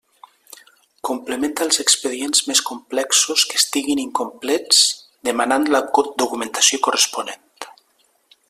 [1.09, 4.83] Complementa els expedients més complexos que estiguin incomplets
[5.31, 7.47] demanant la documentació corresponent.